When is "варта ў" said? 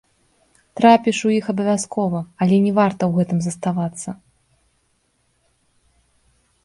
2.79-3.25